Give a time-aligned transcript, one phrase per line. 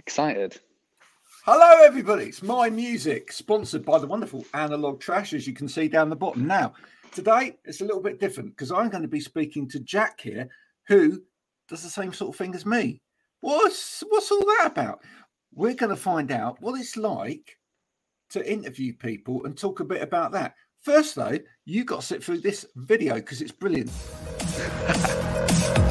[0.00, 0.58] Excited.
[1.44, 2.24] Hello, everybody.
[2.24, 6.16] It's My Music, sponsored by the wonderful Analog Trash, as you can see down the
[6.16, 6.46] bottom.
[6.46, 6.72] Now,
[7.12, 10.48] today it's a little bit different because I'm going to be speaking to Jack here,
[10.88, 11.22] who
[11.68, 13.02] does the same sort of thing as me.
[13.42, 15.02] What's what's all that about?
[15.52, 17.58] We're going to find out what it's like
[18.30, 20.54] to interview people and talk a bit about that.
[20.80, 23.90] First, though, you got to sit through this video because it's brilliant.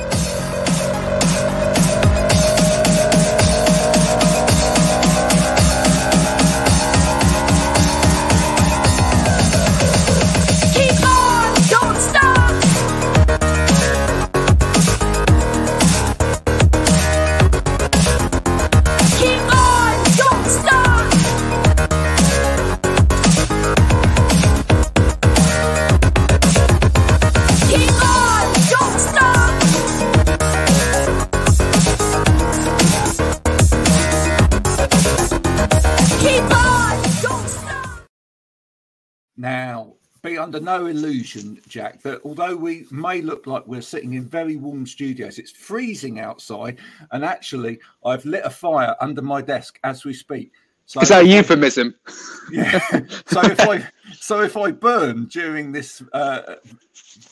[40.30, 44.56] be under no illusion, Jack, that although we may look like we're sitting in very
[44.56, 46.78] warm studios, it's freezing outside,
[47.12, 50.52] and actually, I've lit a fire under my desk as we speak.
[50.86, 51.96] So Is that a euphemism?
[52.52, 52.80] Yeah.
[53.28, 56.56] so if I so if I burn during this uh,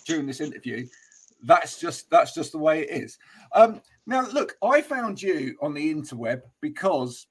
[0.05, 0.85] during this interview,
[1.43, 3.17] that's just that's just the way it is.
[3.53, 7.25] Um, now, look, I found you on the interweb because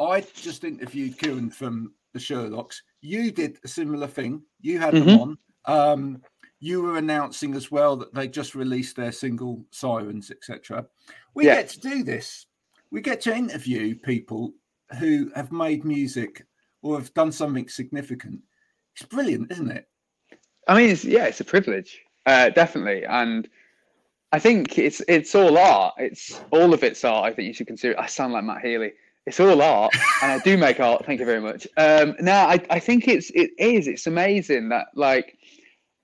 [0.00, 2.80] I just interviewed Kieran from the Sherlocks.
[3.04, 4.42] You did a similar thing.
[4.62, 5.38] You had them on.
[5.66, 6.22] Um,
[6.60, 10.86] you were announcing as well that they just released their single Sirens, etc.
[11.34, 11.56] We Yeah.
[11.56, 12.46] get to do this.
[12.90, 14.54] We get to interview people
[14.98, 16.46] who have made music
[16.80, 18.40] or have done something significant.
[18.96, 19.86] It's brilliant, isn't it?
[20.66, 23.46] I mean, it's, yeah, it's a privilege, uh, definitely, and
[24.32, 25.94] I think it's it's all art.
[25.98, 27.30] It's all of it's art.
[27.30, 27.92] I think you should consider.
[27.92, 27.98] It.
[27.98, 28.92] I sound like Matt Healy.
[29.26, 31.06] It's all art, and I do make art.
[31.06, 31.66] Thank you very much.
[31.78, 33.88] Um, now, I, I think it's it is.
[33.88, 35.38] It's amazing that like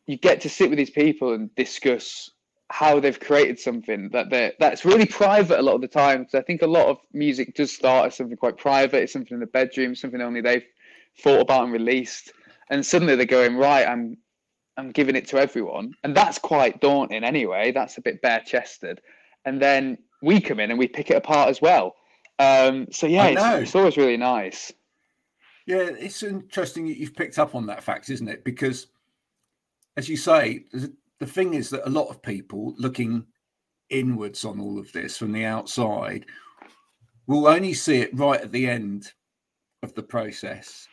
[0.07, 2.31] you get to sit with these people and discuss
[2.71, 6.21] how they've created something that they that's really private a lot of the time.
[6.21, 9.03] Because I think a lot of music does start as something quite private.
[9.03, 10.65] It's something in the bedroom, something only they've
[11.23, 12.33] thought about and released,
[12.71, 13.87] and suddenly they're going right.
[13.87, 14.17] I'm
[14.78, 17.71] I'm giving it to everyone, and that's quite daunting anyway.
[17.71, 19.03] That's a bit bare chested,
[19.44, 21.94] and then we come in and we pick it apart as well.
[22.41, 24.73] Um, so yeah, it's, it's always really nice.
[25.67, 28.45] Yeah, it's interesting you've picked up on that fact, isn't it?
[28.45, 28.87] Because,
[29.99, 33.27] as you say, the the thing is that a lot of people looking
[33.91, 36.25] inwards on all of this from the outside
[37.27, 39.12] will only see it right at the end
[39.83, 40.89] of the process,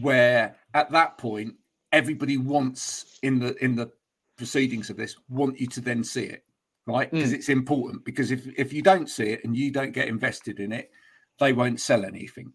[0.00, 1.54] where at that point
[1.92, 3.88] everybody wants in the in the
[4.36, 6.44] proceedings of this want you to then see it,
[6.86, 7.08] right?
[7.08, 7.16] Hmm.
[7.16, 8.04] Because it's important.
[8.04, 10.90] Because if if you don't see it and you don't get invested in it,
[11.38, 12.52] they won't sell anything.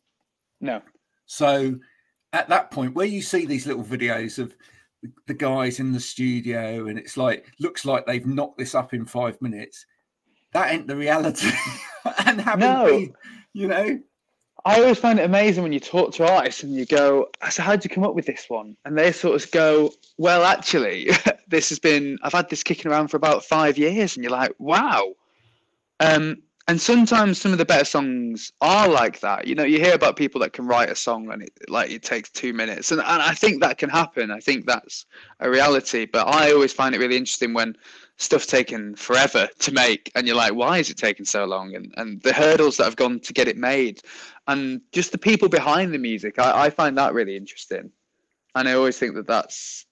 [0.61, 0.81] No,
[1.25, 1.79] So
[2.33, 4.55] at that point, where you see these little videos of
[5.03, 8.93] the- the guys in the studio, and it's like looks like they've knocked this up
[8.93, 9.85] in five minutes,
[10.53, 11.49] that ain't the reality.
[12.25, 12.85] and having No.
[12.85, 13.13] been,
[13.53, 13.99] you know,
[14.65, 17.83] I always find it amazing when you talk to artists and you go, "So how'd
[17.83, 21.09] you come up with this one?" And they sort of go, "Well, actually,
[21.47, 24.53] this has been I've had this kicking around for about five years," and you're like,
[24.59, 25.13] "Wow."
[25.99, 29.47] Um, and sometimes some of the better songs are like that.
[29.47, 32.03] You know, you hear about people that can write a song and it like it
[32.03, 34.31] takes two minutes, and, and I think that can happen.
[34.31, 35.05] I think that's
[35.39, 36.05] a reality.
[36.05, 37.77] But I always find it really interesting when
[38.17, 41.93] stuff's taken forever to make, and you're like, "Why is it taking so long?" And
[41.95, 44.01] and the hurdles that have gone to get it made,
[44.47, 46.37] and just the people behind the music.
[46.37, 47.91] I, I find that really interesting,
[48.55, 49.85] and I always think that that's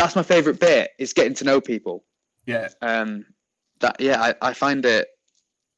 [0.00, 2.04] that's my favorite bit is getting to know people.
[2.46, 2.68] yeah.
[2.82, 3.26] Um,
[3.80, 5.08] that yeah, I, I find it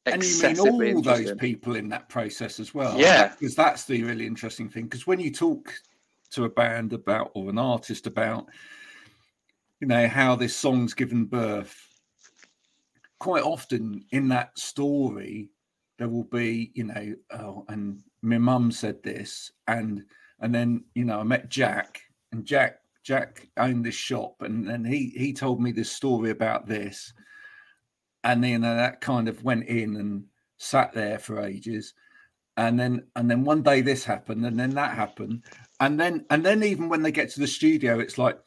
[0.07, 2.99] And you mean all those people in that process as well.
[2.99, 3.29] Yeah.
[3.29, 4.85] Because that's the really interesting thing.
[4.85, 5.73] Because when you talk
[6.33, 8.49] to a band about or an artist about,
[9.81, 11.77] you know, how this song's given birth,
[13.21, 15.51] quite often in that story,
[15.99, 20.05] there will be, you know, oh, and my mum said this, and
[20.41, 22.01] and then you know, I met Jack,
[22.33, 26.67] and Jack Jack owned this shop, and and he he told me this story about
[26.67, 27.13] this,
[28.25, 30.25] and then that kind of went in and
[30.59, 31.95] sat there for ages,
[32.57, 35.43] and then and then one day this happened, and then that happened,
[35.81, 38.39] and then and then even when they get to the studio, it's like,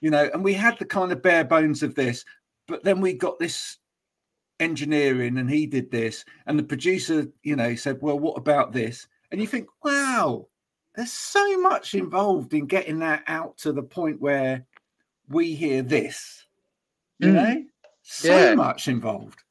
[0.00, 2.24] you know, and we had the kind of bare bones of this,
[2.66, 3.78] but then we got this
[4.60, 6.24] engineering and he did this.
[6.46, 9.06] And the producer you know said well what about this?
[9.30, 10.48] And you think wow
[10.96, 14.64] there's so much involved in getting that out to the point where
[15.28, 16.46] we hear this
[17.18, 17.34] you Mm.
[17.34, 17.64] know
[18.02, 18.54] so Yeah.
[18.54, 19.42] much involved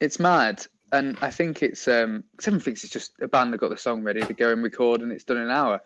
[0.00, 0.66] It's mad.
[0.92, 3.76] and I think it's um, 'cause everyone thinks it's just a band that got the
[3.76, 5.80] song ready to go and record, and it's done in an hour.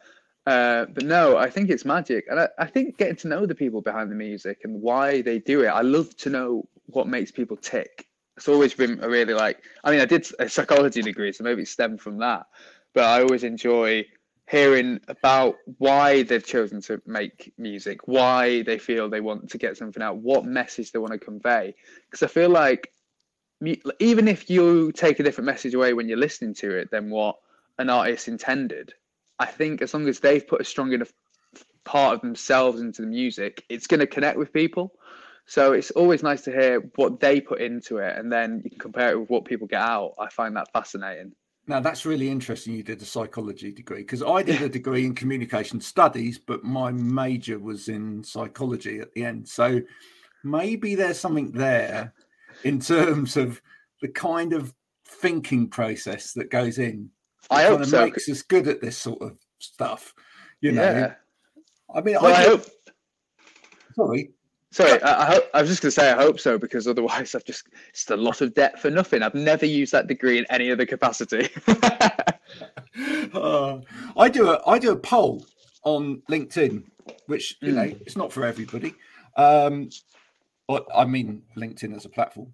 [0.46, 3.54] Uh, but no, I think it's magic, and I, I think getting to know the
[3.54, 5.66] people behind the music and why they do it.
[5.68, 8.06] I love to know what makes people tick.
[8.38, 9.62] It's always been a really like.
[9.84, 12.46] I mean, I did a psychology degree, so maybe it stemmed from that.
[12.94, 14.06] But I always enjoy
[14.46, 19.76] hearing about why they've chosen to make music, why they feel they want to get
[19.76, 21.74] something out, what message they want to convey.
[22.10, 22.92] Because I feel like
[23.98, 27.36] even if you take a different message away when you're listening to it than what
[27.78, 28.92] an artist intended,
[29.38, 31.12] I think as long as they've put a strong enough
[31.84, 34.92] part of themselves into the music, it's going to connect with people.
[35.46, 38.78] So it's always nice to hear what they put into it, and then you can
[38.78, 40.14] compare it with what people get out.
[40.18, 41.32] I find that fascinating.
[41.66, 42.74] Now that's really interesting.
[42.74, 46.92] You did a psychology degree because I did a degree in communication studies, but my
[46.92, 49.48] major was in psychology at the end.
[49.48, 49.80] So
[50.42, 52.12] maybe there's something there
[52.64, 53.62] in terms of
[54.02, 54.74] the kind of
[55.06, 57.10] thinking process that goes in.
[57.50, 58.04] I hope so.
[58.04, 60.14] makes us good at this sort of stuff.
[60.60, 61.14] You know, yeah.
[61.94, 62.66] I mean, Well, I, I hope.
[63.94, 64.32] sorry,
[64.74, 67.36] Sorry, I, I, hope, I was just going to say I hope so because otherwise
[67.36, 69.22] I've just it's a lot of debt for nothing.
[69.22, 71.48] I've never used that degree in any other capacity.
[73.34, 73.80] Uh,
[74.16, 75.44] I do a I do a poll
[75.82, 76.84] on LinkedIn,
[77.26, 77.74] which you Mm.
[77.74, 78.94] know it's not for everybody.
[79.36, 79.90] Um,
[80.68, 82.52] but I mean LinkedIn as a platform.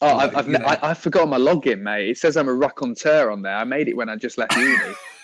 [0.00, 0.64] oh, I've, I've, you know.
[0.66, 2.08] I, I've forgotten my login, mate.
[2.10, 3.54] It says I'm a raconteur on there.
[3.54, 4.76] I made it when I just left uni.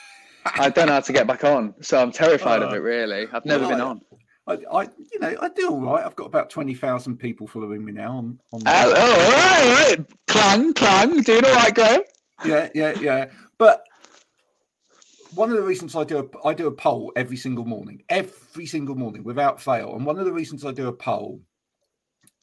[0.45, 2.79] I don't know how to get back on, so I'm terrified of Uh, it.
[2.79, 4.01] Really, I've never been well, on.
[4.47, 6.05] I, I you know I do all right.
[6.05, 8.39] I've got about twenty thousand people following me now on.
[8.53, 10.07] on Oh, oh, all right, all right.
[10.27, 11.23] Clang, clang.
[11.23, 12.03] Doing all right, Graham?
[12.45, 13.27] yeah, yeah, yeah.
[13.59, 13.85] But
[15.35, 18.67] one of the reasons I do a, I do a poll every single morning, every
[18.67, 19.95] single morning without fail.
[19.95, 21.41] And one of the reasons I do a poll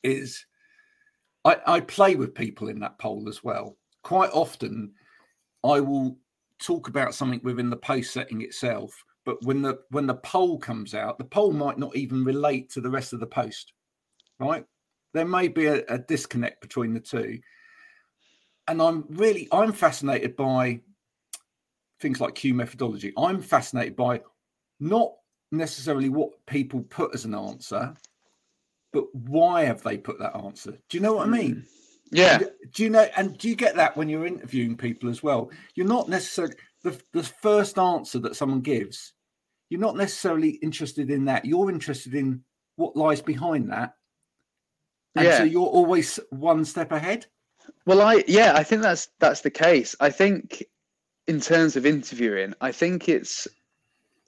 [0.03, 0.45] is
[1.45, 3.77] I, I play with people in that poll as well.
[4.03, 4.93] Quite often,
[5.63, 6.17] I will
[6.59, 10.93] talk about something within the post setting itself, but when the when the poll comes
[10.93, 13.71] out, the poll might not even relate to the rest of the post.
[14.39, 14.65] Right?
[15.13, 17.39] There may be a, a disconnect between the two
[18.67, 20.81] and I'm really I'm fascinated by
[21.99, 23.13] things like Q methodology.
[23.17, 24.21] I'm fascinated by
[24.79, 25.11] not
[25.51, 27.93] necessarily what people put as an answer,
[28.93, 30.71] but why have they put that answer?
[30.89, 31.53] Do you know what I mean?
[31.53, 31.61] Hmm.
[32.13, 32.39] Yeah,
[32.73, 33.07] Do you know?
[33.15, 35.49] And do you get that when you're interviewing people as well?
[35.75, 39.13] You're not necessarily the the first answer that someone gives.
[39.71, 41.45] You're not necessarily interested in that.
[41.45, 42.43] You're interested in
[42.75, 43.93] what lies behind that.
[45.15, 47.25] And so you're always one step ahead.
[47.85, 49.95] Well, I yeah, I think that's that's the case.
[50.01, 50.65] I think
[51.27, 53.47] in terms of interviewing, I think it's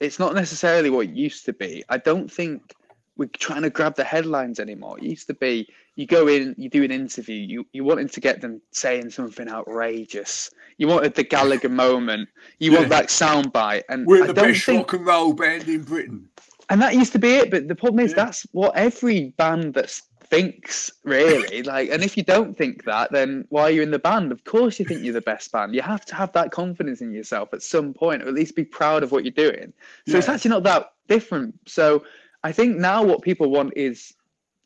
[0.00, 1.84] it's not necessarily what it used to be.
[1.90, 2.72] I don't think
[3.16, 4.98] we're trying to grab the headlines anymore.
[4.98, 8.20] It used to be you go in, you do an interview, you you wanted to
[8.20, 10.50] get them saying something outrageous.
[10.78, 12.28] You wanted the Gallagher moment.
[12.58, 15.68] You want that soundbite, and We're I the don't best think rock and roll band
[15.68, 16.28] in Britain.
[16.70, 18.24] and that used to be it but the problem is Yeah.
[18.24, 19.90] that's what every band that
[20.30, 23.98] thinks really like and if you don't think that then why are you in the
[23.98, 27.02] band of course you think you're the best band you have to have that confidence
[27.02, 29.72] in yourself at some point or at least be proud of what you're doing
[30.08, 32.02] so it's actually not that different so
[32.44, 34.14] i think now what people want is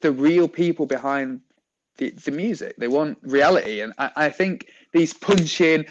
[0.01, 1.41] the real people behind
[1.99, 2.77] the, the music.
[2.79, 3.81] They want reality.
[3.81, 5.85] And I, I think these punching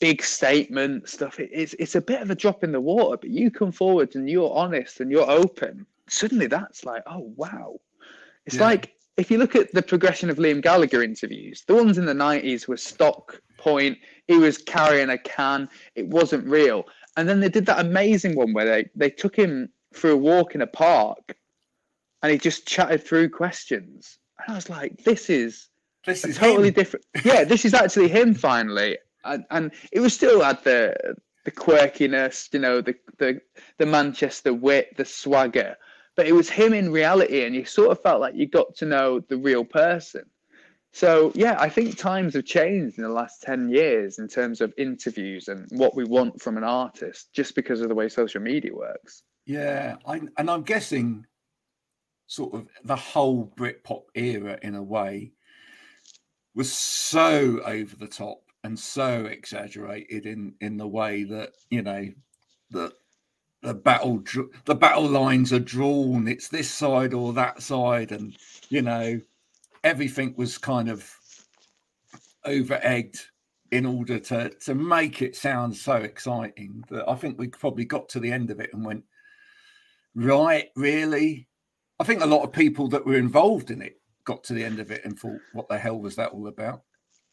[0.00, 3.30] big statement stuff it, it's, it's a bit of a drop in the water but
[3.30, 5.86] you come forward and you're honest and you're open.
[6.08, 7.78] Suddenly that's like oh wow.
[8.46, 8.64] It's Yeah.
[8.64, 12.14] like if you look at the progression of liam gallagher interviews the ones in the
[12.14, 13.98] 90s were stock point.
[14.26, 15.68] He was carrying a can.
[15.94, 16.86] It wasn't real.
[17.16, 20.54] And then they did that amazing one where they, they took him for a walk
[20.54, 21.36] in a park
[22.22, 25.68] and he just chatted through questions and i was like this is
[26.06, 26.74] This is totally him.
[26.74, 27.04] different.
[27.24, 30.80] Yeah, this is actually him finally, and, and it was still had the
[31.44, 33.40] the quirkiness, you know, the the
[33.78, 35.76] the Manchester wit, the swagger,
[36.16, 38.86] but it was him in reality, and you sort of felt like you got to
[38.86, 40.24] know the real person.
[40.92, 44.72] So yeah, I think times have changed in the last ten years in terms of
[44.78, 48.74] interviews and what we want from an artist, just because of the way social media
[48.74, 49.22] works.
[49.46, 51.26] Yeah, I, and I'm guessing
[52.30, 55.32] sort of the whole Britpop era in a way
[56.54, 62.08] was so over the top and so exaggerated in in the way that you know
[62.70, 62.92] the
[63.62, 64.22] the battle
[64.64, 66.28] the battle lines are drawn.
[66.28, 68.36] It's this side or that side and
[68.68, 69.20] you know
[69.82, 71.12] everything was kind of
[72.44, 73.26] over egged
[73.72, 78.08] in order to to make it sound so exciting that I think we probably got
[78.10, 79.02] to the end of it and went
[80.14, 81.48] right really
[82.00, 84.80] I think a lot of people that were involved in it got to the end
[84.80, 86.82] of it and thought what the hell was that all about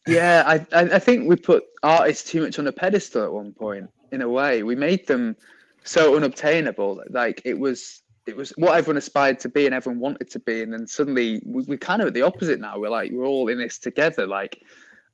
[0.06, 3.90] Yeah, I, I think we put artists too much on a pedestal at one point.
[4.12, 5.36] In a way, we made them
[5.84, 7.02] so unobtainable.
[7.10, 10.62] Like it was, it was what everyone aspired to be and everyone wanted to be,
[10.62, 12.78] and then suddenly we, we're kind of at the opposite now.
[12.78, 14.26] We're like we're all in this together.
[14.26, 14.62] Like,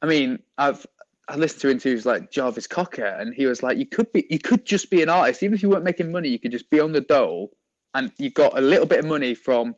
[0.02, 0.86] I mean, I've
[1.28, 4.38] I listened to interviews like Jarvis Cocker, and he was like, you could be, you
[4.38, 6.80] could just be an artist, even if you weren't making money, you could just be
[6.80, 7.50] on the dole,
[7.94, 9.74] and you got a little bit of money from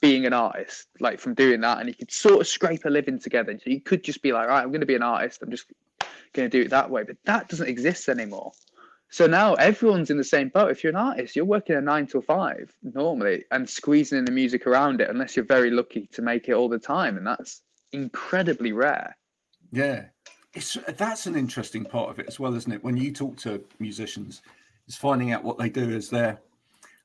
[0.00, 3.18] being an artist, like from doing that, and you could sort of scrape a living
[3.18, 3.52] together.
[3.62, 5.42] So you could just be like, right, I'm going to be an artist.
[5.42, 5.66] I'm just
[6.32, 7.04] going to do it that way.
[7.04, 8.52] But that doesn't exist anymore.
[9.10, 10.70] So now everyone's in the same boat.
[10.70, 14.30] If you're an artist, you're working a nine to five normally and squeezing in the
[14.30, 17.62] music around it, unless you're very lucky to make it all the time, and that's
[17.92, 19.16] incredibly rare.
[19.72, 20.06] Yeah,
[20.54, 22.84] it's that's an interesting part of it as well, isn't it?
[22.84, 24.42] When you talk to musicians,
[24.86, 26.40] it's finding out what they do as their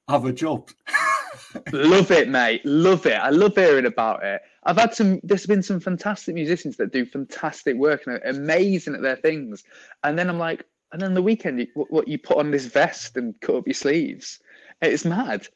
[0.07, 0.69] other job.
[1.71, 2.61] love it, mate.
[2.65, 3.13] Love it.
[3.13, 4.41] I love hearing about it.
[4.63, 5.19] I've had some.
[5.23, 9.63] There's been some fantastic musicians that do fantastic work and are amazing at their things.
[10.03, 12.65] And then I'm like, and then the weekend, you, what, what you put on this
[12.65, 14.39] vest and cut up your sleeves.
[14.81, 15.47] It's mad,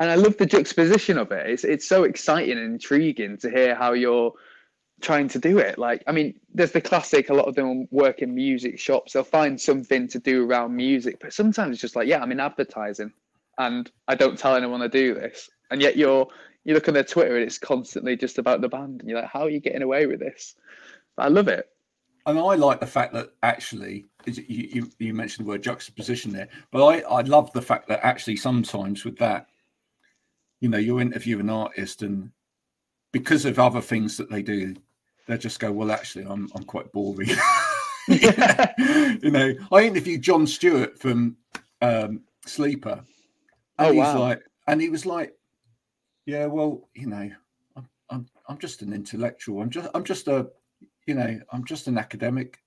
[0.00, 1.48] and I love the juxtaposition of it.
[1.48, 4.32] It's it's so exciting and intriguing to hear how you're
[5.00, 5.78] trying to do it.
[5.78, 7.28] Like, I mean, there's the classic.
[7.28, 9.12] A lot of them work in music shops.
[9.12, 12.40] They'll find something to do around music, but sometimes it's just like, yeah, I'm in
[12.40, 13.12] advertising
[13.58, 15.50] and I don't tell anyone I do this.
[15.70, 16.28] And yet you're
[16.64, 19.30] you look on their Twitter and it's constantly just about the band, and you're like,
[19.30, 20.54] how are you getting away with this?
[21.16, 21.68] But I love it.
[22.26, 26.48] And I like the fact that actually, you, you, you mentioned the word juxtaposition there,
[26.70, 29.48] but I, I love the fact that actually sometimes with that,
[30.60, 32.30] you know, you interview an artist and
[33.12, 34.74] because of other things that they do,
[35.26, 37.28] they just go, well, actually, I'm, I'm quite boring.
[38.08, 41.36] you know, I interviewed Jon Stewart from
[41.82, 43.04] um, Sleeper.
[43.78, 44.18] And Oh, he's wow.
[44.20, 45.34] like, and he was like,
[46.26, 47.30] yeah, well, you know,
[47.76, 49.60] I'm, I'm, I'm just an intellectual.
[49.60, 50.48] I'm just, I'm just a,
[51.06, 52.58] you know, I'm just an academic.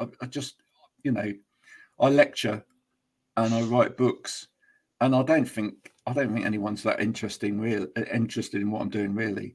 [0.00, 0.56] I, I just,
[1.02, 1.32] you know,
[1.98, 2.62] I lecture
[3.36, 4.48] and I write books,
[5.00, 8.82] and I don't think I don't think anyone's that interesting, real uh, interested in what
[8.82, 9.54] I'm doing, really.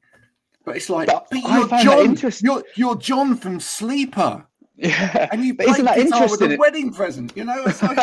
[0.63, 1.67] But it's like, But but, you're
[2.15, 2.17] John.
[2.41, 4.45] You're you're John from Sleeper,
[4.77, 5.29] Yeah.
[5.31, 6.53] and you But isn't that guitar with interesting?
[6.53, 7.31] a wedding present.
[7.35, 7.95] You know, it's like,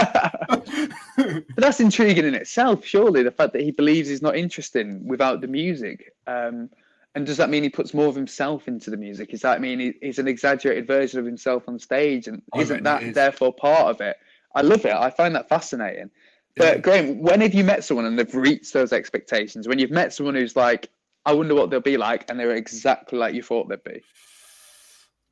[0.49, 3.23] but that's intriguing in itself, surely.
[3.23, 6.13] The fact that he believes he's not interesting without the music.
[6.27, 6.71] Um,
[7.15, 9.31] and does that mean he puts more of himself into the music?
[9.31, 12.27] Does that mean he, he's an exaggerated version of himself on stage?
[12.27, 14.17] And I isn't that therefore part of it?
[14.55, 14.93] I love it.
[14.93, 16.11] I find that fascinating.
[16.57, 16.81] But Yeah.
[16.81, 19.69] Graham, when have you met someone and they've reached those expectations?
[19.69, 20.89] When you've met someone who's like,
[21.27, 24.03] I wonder what they'll be like, and they're exactly like you thought they'd be.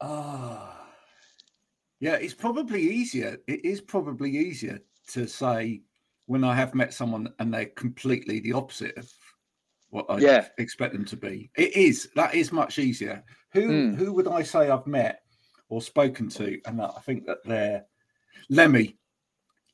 [0.01, 0.80] Ah,
[2.01, 3.39] yeah, it's probably easier.
[3.47, 5.83] It is probably easier to say
[6.27, 9.11] when I have met someone and they're completely the opposite of
[9.91, 10.49] what I Yeah.
[10.59, 11.51] expect them to be.
[11.57, 13.25] It is that is much easier.
[13.53, 13.95] Who Mm.
[13.97, 15.23] who would I say I've met
[15.69, 17.85] or spoken to, and that I think that they're
[18.49, 18.97] Lemmy.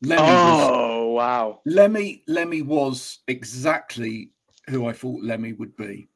[0.03, 1.61] Lemmy was Oh wow!
[1.65, 4.33] Lemmy Lemmy was exactly
[4.69, 6.09] who I thought Lemmy would be.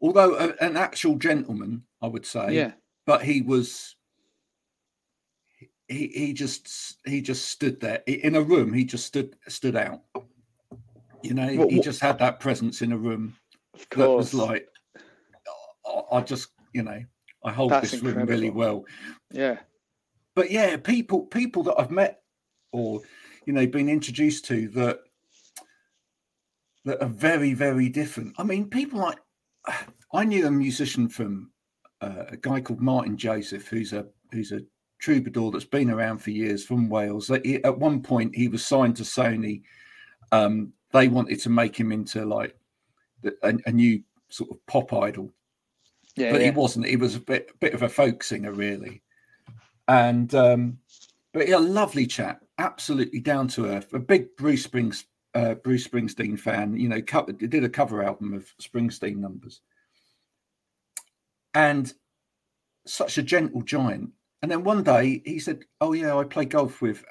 [0.00, 2.72] Although a, an actual gentleman, I would say Yeah,
[3.06, 3.96] but he was
[5.90, 8.02] he he just he just stood there.
[8.06, 10.02] In a room he just stood stood out.
[11.22, 13.36] You know What- he just had that presence in a room
[13.74, 14.68] of that was like
[15.86, 17.02] I- i just you know
[17.44, 18.84] i hold That's this room really well.
[19.32, 19.58] Yeah,
[20.34, 22.22] but yeah people people that i've met
[22.72, 23.00] or
[23.46, 25.00] you know been introduced to that
[26.84, 28.34] that are very very different.
[28.38, 29.18] I mean people like
[30.14, 31.50] i knew a musician from
[32.00, 34.60] uh, a guy called martyn joseph who's a who's a
[35.00, 38.96] troubadour that's been around for years from wales he- at one point he was signed
[38.96, 39.62] to sony
[40.32, 42.56] um they wanted to make him into like
[43.42, 45.32] a, a new sort of pop idol
[46.16, 46.50] yeah, but yeah.
[46.50, 46.86] he wasn't.
[46.86, 49.02] He was a bit bit of a folk singer, really.
[49.88, 50.78] And um,
[51.32, 53.92] but yeah, lovely chap, absolutely down to earth.
[53.94, 56.76] A big Bruce Springs uh, Bruce Springsteen fan.
[56.76, 59.60] You know, did a cover album of Springsteen numbers,
[61.54, 61.92] and
[62.86, 64.10] such a gentle giant.
[64.42, 67.04] And then one day he said, "Oh yeah, I play golf with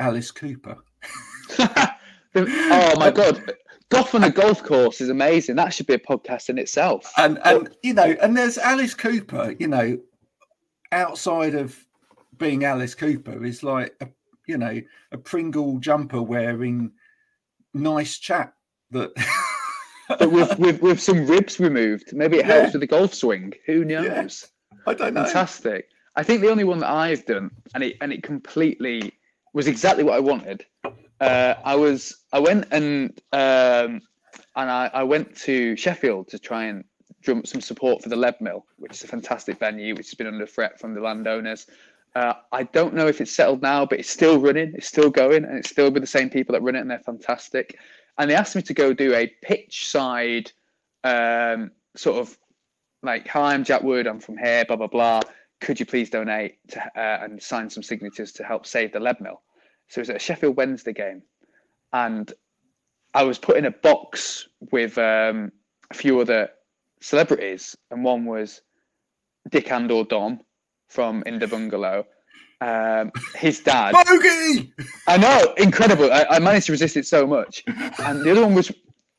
[0.00, 0.76] Alice Cooper."
[1.58, 3.52] oh my god,
[3.90, 5.56] golf on a golf course is amazing.
[5.56, 7.12] That should be a podcast in itself.
[7.16, 9.98] and and you know and there's alice cooper you know
[10.92, 11.76] outside of
[12.38, 14.08] being alice cooper is like a
[14.46, 14.80] you know
[15.12, 16.90] a pringle jumper wearing
[17.74, 18.54] nice chap
[18.90, 19.10] that
[20.18, 22.54] but with, with with some ribs removed, maybe it Yeah.
[22.60, 23.52] helps with the golf swing.
[23.66, 24.48] Who knows?
[24.86, 25.88] i don't know Fantastic.
[26.18, 29.12] I think the only one that I've done, and it and it completely
[29.52, 30.66] was exactly what I wanted.
[31.20, 34.02] Uh, I was I went and um,
[34.56, 36.84] and I, I went to Sheffield to try and
[37.22, 40.44] drum some support for the Leadmill, which is a fantastic venue, which has been under
[40.44, 41.68] threat from the landowners.
[42.16, 45.44] Uh, I don't know if it's settled now, but it's still running, it's still going,
[45.44, 47.78] and it's still with the same people that run it, and they're fantastic.
[48.18, 50.50] And they asked me to go do a pitch side
[51.04, 52.36] um, sort of
[53.04, 54.08] like, "Hi, I'm Jack Wood.
[54.08, 54.64] I'm from here.
[54.64, 55.20] Blah blah blah.
[55.60, 59.40] Could you please donate to, uh, and sign some signatures to help save the Leadmill?"
[59.88, 61.22] So it was at a Sheffield Wednesday game,
[61.92, 62.32] and
[63.14, 65.50] I was put in a box with um,
[65.90, 66.50] a few other
[67.00, 68.60] celebrities, and one was
[69.50, 70.40] Dick and Dom
[70.88, 72.06] from In the Bungalow.
[72.60, 73.92] Um, his dad.
[73.92, 74.72] Bogey!
[75.06, 76.12] I know, incredible.
[76.12, 77.62] I, I managed to resist it so much.
[77.98, 78.72] And the other one was,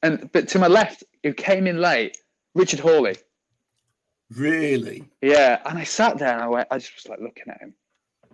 [0.03, 2.17] and but to my left, who came in late,
[2.53, 3.15] Richard Hawley.
[4.35, 5.03] Really?
[5.21, 7.73] Yeah, and I sat there and I went, I just was like looking at him,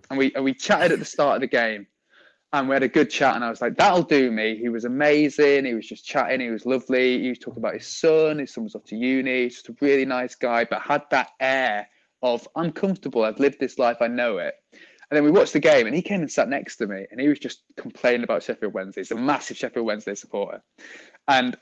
[0.10, 1.88] and we and we chatted at the start of the game,
[2.52, 4.58] and we had a good chat, and I was like, that'll do me.
[4.58, 5.66] He was amazing.
[5.66, 6.42] He was just chatting.
[6.42, 7.22] He was lovely.
[7.22, 8.40] He was talking about his son.
[8.40, 9.50] His son was off to uni.
[9.50, 11.88] Just a really nice guy, but had that air
[12.22, 13.24] of I'm comfortable.
[13.24, 13.98] I've lived this life.
[14.02, 14.56] I know it.
[15.10, 17.22] And then we watched the game, and he came and sat next to me, and
[17.22, 19.02] he was just complaining about Sheffield Wednesday.
[19.02, 20.62] He's a massive Sheffield Wednesday supporter,
[21.28, 21.56] and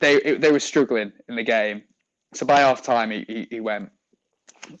[0.00, 1.82] they they were struggling in the game.
[2.34, 3.90] So by half time, he, he, he went,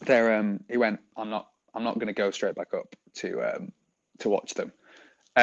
[0.00, 0.38] there.
[0.38, 1.00] Um, he went.
[1.16, 1.48] I'm not.
[1.74, 3.72] I'm not going to go straight back up to um,
[4.18, 4.72] to watch them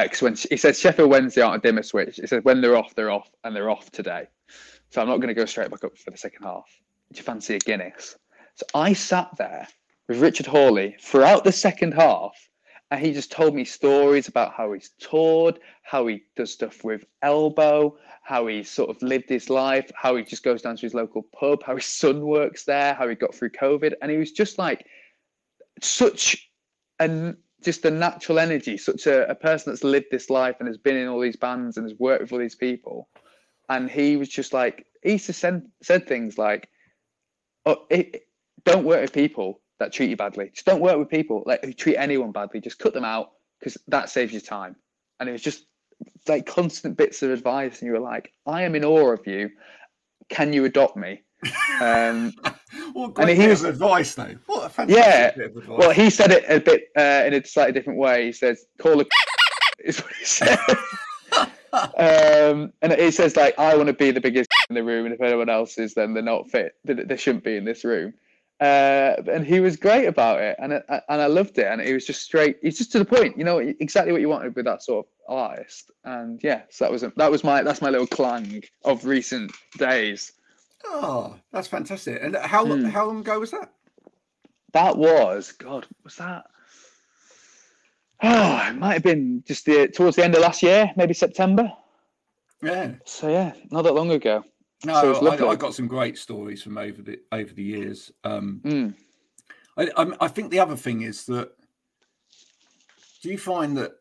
[0.01, 2.95] because when he said Sheffield Wednesday aren't a dimmer switch, he said when they're off,
[2.95, 4.27] they're off, and they're off today.
[4.89, 6.65] So I'm not going to go straight back up for the second half.
[7.11, 8.17] Do you fancy a Guinness?
[8.55, 9.67] So I sat there
[10.07, 12.33] with Richard Hawley throughout the second half,
[12.93, 17.03] and he just told me stories about how he's toured, how he does stuff with
[17.23, 20.93] Elbow, how he sort of lived his life, how he just goes down to his
[20.93, 24.31] local pub, how his son works there, how he got through COVID, and he was
[24.31, 24.85] just like
[25.81, 26.51] such
[26.99, 30.77] an just a natural energy, such a, a person that's lived this life and has
[30.77, 33.09] been in all these bands and has worked with all these people.
[33.69, 36.69] And he was just like, he send, said things like,
[37.65, 38.27] oh, it,
[38.65, 40.49] don't work with people that treat you badly.
[40.53, 42.59] Just don't work with people like who treat anyone badly.
[42.61, 44.75] Just cut them out because that saves you time.
[45.19, 45.65] And it was just
[46.27, 47.79] like constant bits of advice.
[47.79, 49.49] And you were like, I am in awe of you.
[50.29, 51.21] Can you adopt me?
[51.81, 52.33] Um,
[52.93, 54.35] What And great he bit was- advice, though.
[54.45, 55.31] What a fantastic Yeah.
[55.31, 55.77] bit of advice.
[55.79, 58.25] Well, he said it a bit uh, in a slightly different way.
[58.27, 59.05] He says, "Call a,"
[59.83, 60.59] is what he said.
[61.73, 65.13] um, and he says like, "I want to be the biggest in the room, and
[65.13, 66.73] if anyone else is, then they're not fit.
[66.85, 68.13] They, they shouldn't be in this room."
[68.59, 71.65] Uh, and he was great about it, and I, and I loved it.
[71.67, 72.57] And he was just straight.
[72.61, 73.37] He's just to the point.
[73.37, 75.91] You know exactly what you wanted with that sort of artist.
[76.05, 79.51] And yeah, so that was a, that was my that's my little clang of recent
[79.77, 80.31] days.
[80.85, 82.19] Oh, that's fantastic.
[82.21, 82.85] And how Hmm.
[82.85, 83.71] how long ago was that?
[84.71, 85.85] That was God.
[86.03, 86.45] Was that?
[88.21, 91.71] Oh, it might have been just the towards the end of last year, maybe September.
[92.61, 92.93] Yeah.
[93.03, 94.45] So yeah, not that long ago.
[94.85, 95.51] No, So I.
[95.51, 98.11] I got some great stories from over the over the years.
[98.23, 98.93] Um, Mm.
[99.75, 101.51] I, I, I think the other thing is that
[103.23, 103.93] do you find that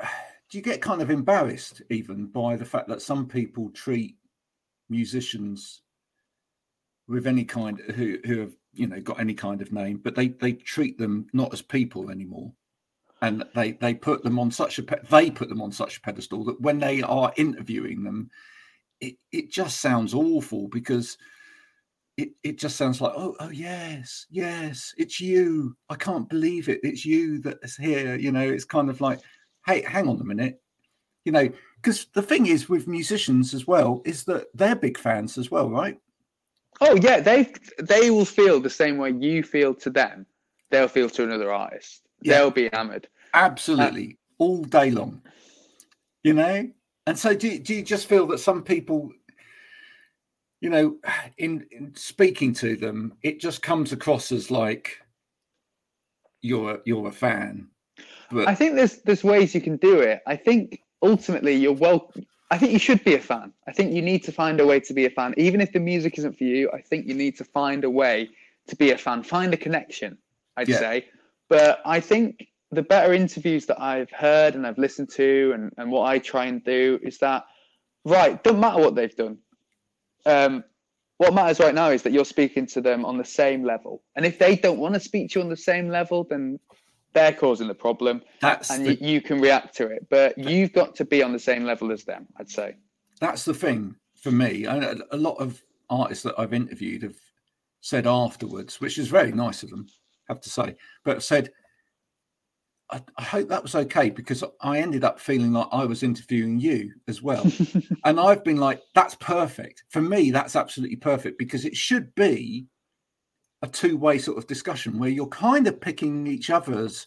[0.00, 4.16] do you get kind of embarrassed even by the fact that some people treat
[4.88, 5.82] musicians
[7.06, 10.28] with any kind who who have you know got any kind of name, but they
[10.28, 12.52] they treat them not as people anymore,
[13.20, 16.44] and they they put them on such a they put them on such a pedestal
[16.44, 18.30] that when they are interviewing them,
[19.00, 21.16] it it just sounds awful because
[22.16, 26.80] it, it just sounds like oh oh yes yes it's you i can't believe it
[26.82, 29.20] it's you that's here you know it's kind of like
[29.66, 30.60] hey hang on a minute
[31.24, 35.38] you know because the thing is with musicians as well is that they're big fans
[35.38, 35.98] as well right
[36.82, 40.24] Oh yeah, they they will feel the same way you feel to them.
[40.70, 42.08] They'll feel to another artist.
[42.22, 42.38] Yeah.
[42.38, 43.06] They'll be hammered.
[43.34, 45.20] Uh, absolutely all day long
[46.22, 46.68] you know
[47.10, 49.10] and so do, do you just feel that some people
[50.60, 50.96] you know
[51.38, 54.98] in, in speaking to them it just comes across as like
[56.40, 57.68] you're a- you're a fan
[58.30, 60.22] but I think there's there's ways you can do it.
[60.26, 62.12] I think ultimately you're well.
[62.52, 63.52] I think you should be a fan.
[63.66, 65.80] I think you need to find a way to be a fan, even if the
[65.80, 66.70] music isn't for you.
[66.72, 68.30] I think you need to find a way
[68.68, 69.24] to be a fan.
[69.24, 70.16] Find a connection.
[70.56, 70.78] I'd Yeah.
[70.78, 71.06] say.
[71.48, 75.90] But I think the better interviews that I've heard and I've listened to, and and
[75.90, 77.44] what I try and do is that
[78.04, 78.42] right.
[78.42, 79.38] Doesn't matter what they've done.
[80.26, 80.64] Um,
[81.18, 84.02] what matters right now is that you're speaking to them on the same level.
[84.16, 86.58] And if they don't want to speak to you on the same level, then
[87.12, 90.06] they're causing the problem that's and the, you, you can react to it.
[90.08, 92.76] But you've got to be on the same level as them, I'd say.
[93.20, 94.66] that's the thing for me.
[94.66, 97.16] I, a lot of artists that I've interviewed have
[97.80, 99.88] said afterwards, which is very nice of them,
[100.28, 101.50] have to say, but have said,
[102.92, 106.58] I, I hope that was okay because I ended up feeling like I was interviewing
[106.58, 107.46] you as well.
[108.04, 109.84] and I've been like, that's perfect.
[109.90, 112.66] For me, that's absolutely perfect because it should be
[113.62, 117.06] a two way sort of discussion where you're kind of picking each other's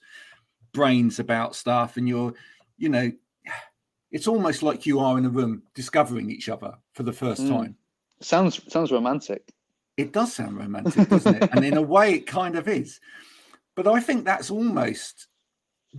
[0.74, 2.34] brains about stuff and you're,
[2.78, 3.12] you know,
[4.12, 7.50] it's almost like you are in a room discovering each other for the first Mm.
[7.50, 7.78] time.
[8.22, 9.52] Sounds sounds romantic.
[9.98, 11.50] It does sound romantic, doesn't it?
[11.52, 13.00] And in a way, it kind of is.
[13.76, 15.28] But I think that's almost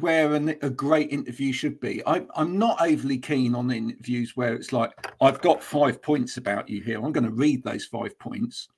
[0.00, 2.02] where an, a great interview should be.
[2.06, 6.68] I, I'm not overly keen on interviews where it's like, I've got five points about
[6.68, 7.04] you here.
[7.04, 8.68] I'm going to read those five points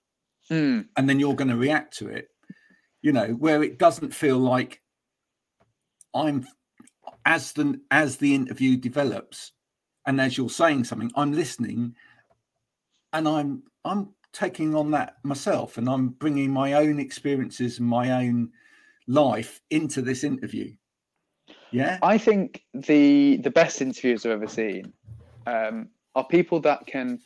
[0.50, 2.28] Mm, and then you're going to react to it.
[3.02, 4.80] You know, where it doesn't feel like
[6.14, 6.46] I'm
[7.24, 9.52] as the as the interview develops
[10.06, 11.94] and as you're saying something, I'm listening
[13.12, 18.24] and I'm I'm taking on that myself and I'm bringing my own experiences and my
[18.24, 18.50] own
[19.06, 20.72] life into this interview.
[21.70, 21.98] Yeah.
[22.02, 24.92] I think the the best interviews I've ever seen
[25.46, 27.20] um, are people that can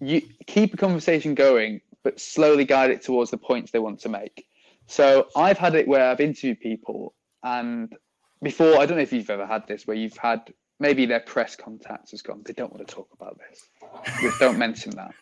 [0.00, 4.08] you keep a conversation going, but slowly guide it towards the points they want to
[4.08, 4.46] make.
[4.86, 7.94] So I've had it where I've interviewed people, and
[8.42, 11.56] before I don't know if you've ever had this, where you've had maybe their press
[11.56, 15.12] contact has gone, they don't want to talk about this, don't mention that,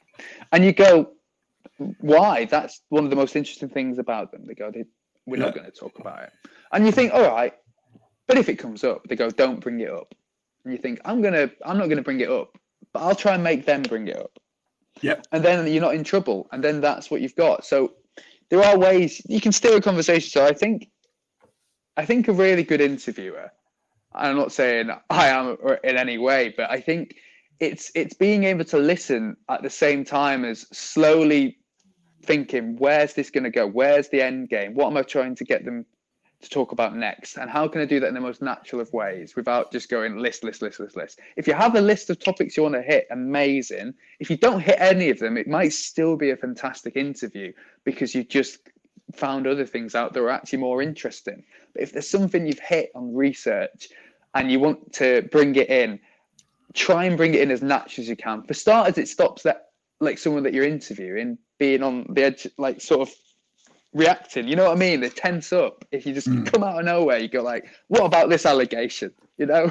[0.52, 1.10] and you go,
[2.00, 2.44] why?
[2.44, 4.44] That's one of the most interesting things about them.
[4.46, 4.84] They go, they,
[5.26, 6.32] we're not going to talk about it,
[6.72, 7.52] and you think, all right,
[8.26, 10.14] but if it comes up, they go, don't bring it up,
[10.64, 12.56] and you think, I'm gonna, I'm not gonna bring it up,
[12.92, 14.38] but I'll try and make them bring it up.
[15.02, 15.26] Yep.
[15.32, 17.66] and then you're not in trouble and then that's what you've got.
[17.66, 17.92] So
[18.48, 20.30] there are ways you can steer a conversation.
[20.30, 20.88] So i think
[21.96, 23.50] i think a really good interviewer
[24.14, 27.16] and i'm not saying i am in any way but i think
[27.60, 31.58] it's it's being able to listen at the same time as slowly
[32.22, 33.66] thinking where's this going to go?
[33.66, 34.74] Where's the end game?
[34.74, 35.86] What am i trying to get them
[36.46, 38.92] to talk about next and how can i do that in the most natural of
[38.92, 41.20] ways without just going list list list list list?
[41.36, 43.94] If you have a list of topics you want to hit amazing.
[44.20, 47.52] If you don't hit any of them it might still be a fantastic interview
[47.84, 48.70] because you just
[49.12, 51.44] found other things out that are actually more interesting.
[51.72, 53.88] But if there's something you've hit on research
[54.34, 56.00] and you want to bring it in
[56.74, 58.42] try and bring it in as natural as you can.
[58.42, 62.80] For starters it stops that like someone that you're interviewing being on the edge like
[62.80, 63.14] sort of
[63.96, 64.46] reacting.
[64.46, 65.00] You know what I mean?
[65.00, 65.84] They tense up.
[65.90, 66.52] If you just Mm.
[66.52, 69.70] come out of nowhere, you go like, "What about this allegation?" You know,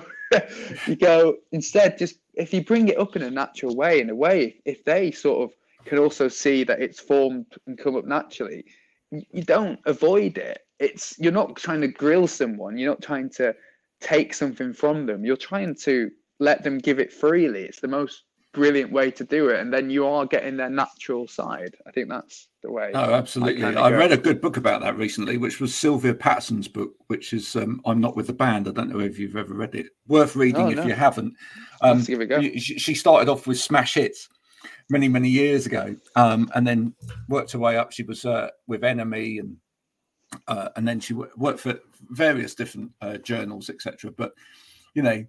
[0.86, 1.98] you go instead.
[1.98, 5.10] Just if you bring it up in a natural way, in a way, if they
[5.10, 8.64] sort of can also see that it's formed and come up naturally,
[9.10, 10.60] you don't avoid it.
[10.80, 12.78] It's you're not trying to grill someone.
[12.78, 13.56] You're not trying to
[14.02, 15.26] take something from them.
[15.26, 17.64] You're trying to let them give it freely.
[17.64, 18.22] It's the most
[18.56, 21.76] brilliant way to do it, and then you are getting their natural side.
[21.86, 22.92] I think that's the way.
[22.94, 23.62] Oh, absolutely.
[23.62, 27.34] kinda I, read a good book about that recently, which was Sylvia Patterson's book, which
[27.34, 28.68] is um, I'm Not With the Band.
[28.68, 29.88] I don't know if you've ever read it.
[30.08, 30.86] Worth reading Oh, if no.
[30.86, 31.34] you haven't.
[31.82, 32.42] Let's Um, give it a go.
[32.42, 34.28] she she started off with smash hits
[34.90, 36.94] many, many years ago, um, and then
[37.30, 37.92] worked her way up.
[37.92, 39.58] She was uh, with NME, and
[40.48, 44.12] uh, and then she worked for various different uh, journals, etc.
[44.12, 44.32] But
[44.94, 45.24] you know,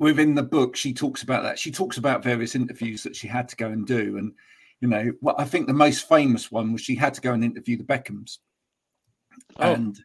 [0.00, 1.58] within the book, she talks about that.
[1.58, 4.32] She talks about various interviews that she had to go and do, and
[4.80, 7.44] you know, what I think the most famous one was she had to go and
[7.44, 8.38] interview the Beckhams,
[9.58, 9.72] Oh.
[9.74, 10.02] and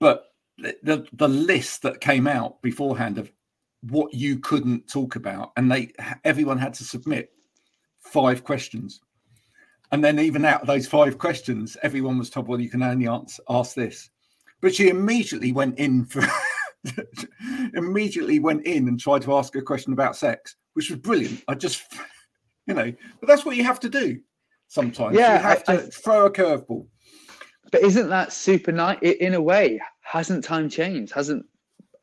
[0.00, 0.24] but
[0.58, 3.30] the, the the list that came out beforehand of
[3.90, 5.92] what you couldn't talk about, and they
[6.24, 7.30] everyone had to submit
[8.00, 9.00] five questions,
[9.92, 13.06] and then even out of those five questions, everyone was told, "Well, you can only
[13.06, 14.08] answer, ask this."
[14.62, 16.22] But she immediately went in for
[17.74, 21.42] immediately went in and tried to ask a question about sex, which was brilliant.
[21.48, 21.82] I just,
[22.66, 24.20] you know, but that's what you have to do
[24.68, 25.16] sometimes.
[25.16, 26.86] Yeah, you have I- to I- throw a curveball.
[27.72, 28.98] But isn't that super nice?
[29.02, 31.12] In a way, hasn't time changed?
[31.12, 31.44] Hasn't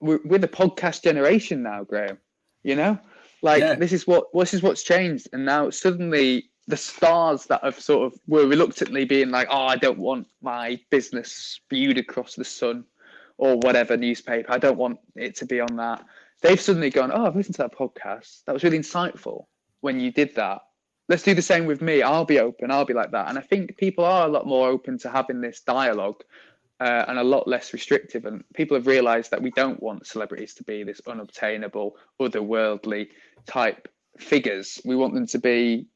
[0.01, 2.17] we're, we're the podcast generation now, Graham?
[2.63, 2.99] You know,
[3.41, 3.75] like Yeah.
[3.75, 8.11] this is what this is what's changed, and now suddenly the stars that have sort
[8.11, 12.83] of were reluctantly being like, "Oh, I don't want my business spewed across the sun,"
[13.43, 14.51] or whatever newspaper.
[14.51, 16.03] I don't want it to be on that.
[16.41, 18.43] They've suddenly gone, "Oh, I've listened to that podcast.
[18.45, 19.45] That was really insightful
[19.81, 20.61] when you did that."
[21.09, 22.01] let's do the same with me.
[22.01, 22.71] I'll be open.
[22.71, 23.29] I'll be like that.
[23.29, 26.23] And I think people are a lot more open to having this dialogue
[26.79, 28.25] uh, and a lot less restrictive.
[28.25, 33.09] And people have realized that we don't want celebrities to be this unobtainable, otherworldly
[33.45, 34.79] type figures.
[34.85, 35.87] We want them to be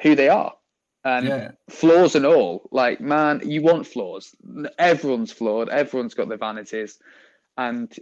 [0.00, 0.54] who they are.
[1.04, 1.50] And Yeah.
[1.68, 2.68] flaws and all.
[2.70, 4.34] Like, man, you want flaws.
[4.78, 5.68] Everyone's flawed.
[5.68, 6.98] Everyone's got their vanities.
[7.56, 7.92] And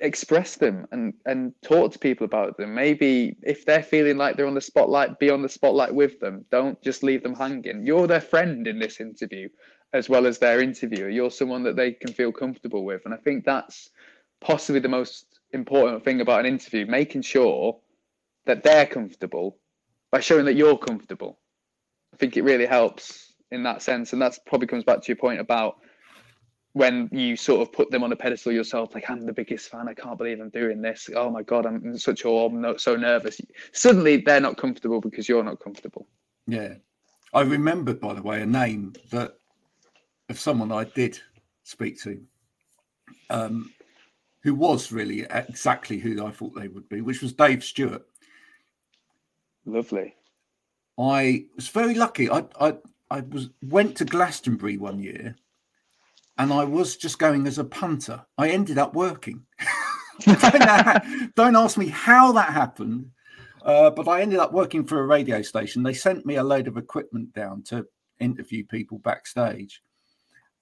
[0.00, 2.74] express them and and talk to people about them.
[2.74, 6.44] Maybe if they're feeling like they're on the spotlight, be on the spotlight with them.
[6.50, 7.86] Don't just leave them hanging.
[7.86, 9.48] You're their friend in this interview,
[9.94, 11.08] as well as their interviewer.
[11.08, 13.88] You're someone that they can feel comfortable with, and I think that's
[14.40, 17.78] possibly the most important thing about an interview: making sure
[18.44, 19.56] that they're comfortable
[20.10, 21.38] by showing that you're comfortable.
[22.16, 25.18] I think it really helps in that sense, and that's probably comes back to your
[25.18, 25.76] point about
[26.72, 29.86] when you sort of put them on a pedestal yourself, like I'm the biggest fan,
[29.86, 31.10] I can't believe I'm doing this.
[31.14, 33.38] Oh my god, I'm in such awe, I'm not so nervous.
[33.72, 36.08] Suddenly they're not comfortable because you're not comfortable.
[36.46, 36.76] Yeah.
[37.34, 39.34] I remembered, by the way, a name that
[40.30, 41.20] of someone I did
[41.64, 42.18] speak to,
[43.28, 43.74] um,
[44.42, 48.06] who was really exactly who I thought they would be, which was Dave Stewart.
[49.66, 50.15] Lovely.
[50.98, 52.30] I was very lucky.
[52.30, 52.74] I I,
[53.10, 55.36] I was went to Glastonbury one year,
[56.38, 58.24] and I was just going as a punter.
[58.38, 59.44] I ended up working.
[60.20, 63.10] don't, don't ask me how that happened,
[63.62, 65.82] uh, but I ended up working for a radio station.
[65.82, 67.86] They sent me a load of equipment down to
[68.20, 69.82] interview people backstage.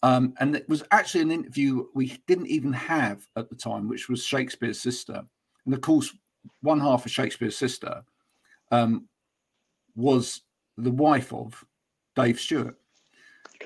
[0.02, 4.08] Um, and it was actually an interview we didn't even have at the time, which
[4.08, 5.22] was Shakespears Sister.
[5.64, 6.14] And of course,
[6.60, 8.02] one half of Shakespears Sister
[8.70, 9.08] um,
[9.96, 10.42] was
[10.76, 11.64] the wife of
[12.16, 12.76] Dave Stewart.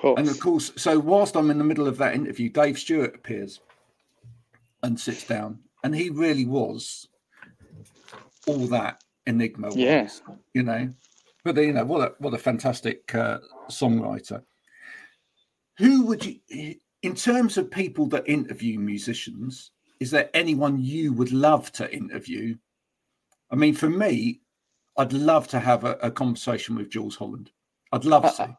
[0.02, 0.18] Of.
[0.18, 3.60] And of course, so whilst I'm in the middle of that interview, Dave Stewart appears
[4.82, 7.08] and sits down, and he really was
[8.46, 9.74] all that enigma.
[9.74, 10.04] Yeah.
[10.04, 10.22] Was,
[10.54, 10.92] you know,
[11.44, 13.38] but you know what a what a fantastic uh,
[13.68, 14.42] songwriter.
[15.78, 21.32] Who would you, in terms of people that interview musicians, is there anyone you would
[21.32, 22.56] love to interview?
[23.50, 24.40] I mean, for me,
[24.98, 27.50] I'd love to have a, a conversation with Jools Holland.
[27.92, 28.56] I'd love Uh, to.